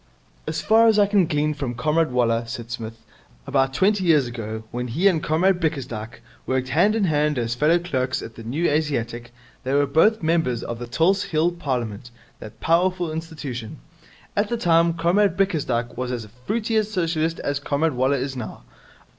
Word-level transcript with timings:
'As 0.47 0.61
far 0.63 0.87
as 0.87 0.97
I 0.97 1.05
can 1.05 1.27
glean 1.27 1.53
from 1.53 1.75
Comrade 1.75 2.09
Waller,' 2.11 2.45
said 2.47 2.71
Psmith, 2.71 3.05
'about 3.45 3.71
twenty 3.75 4.03
years 4.03 4.25
ago, 4.25 4.63
when 4.71 4.87
he 4.87 5.07
and 5.07 5.21
Comrade 5.21 5.59
Bickersdyke 5.59 6.23
worked 6.47 6.69
hand 6.69 6.95
in 6.95 7.03
hand 7.03 7.37
as 7.37 7.53
fellow 7.53 7.77
clerks 7.77 8.23
at 8.23 8.33
the 8.33 8.41
New 8.43 8.67
Asiatic, 8.67 9.29
they 9.63 9.75
were 9.75 9.85
both 9.85 10.23
members 10.23 10.63
of 10.63 10.79
the 10.79 10.87
Tulse 10.87 11.21
Hill 11.25 11.51
Parliament, 11.51 12.09
that 12.39 12.59
powerful 12.59 13.11
institution. 13.11 13.77
At 14.35 14.49
that 14.49 14.61
time 14.61 14.95
Comrade 14.95 15.37
Bickersdyke 15.37 15.95
was 15.95 16.11
as 16.11 16.27
fruity 16.47 16.77
a 16.77 16.83
Socialist 16.83 17.39
as 17.41 17.59
Comrade 17.59 17.93
Waller 17.93 18.17
is 18.17 18.35
now. 18.35 18.63